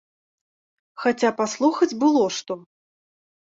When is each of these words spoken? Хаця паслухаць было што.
Хаця 1.03 1.31
паслухаць 1.43 1.91
было 2.07 2.23
што. 2.41 2.53